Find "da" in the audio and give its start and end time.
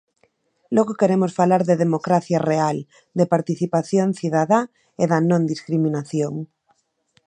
5.11-5.19